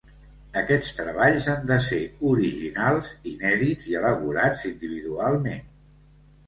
[0.61, 1.99] Aquests treballs han de ser
[2.31, 5.63] originals, inèdits i elaborats individualment.